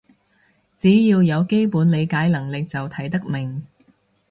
[0.75, 3.67] 只要有基本理解能力就睇得明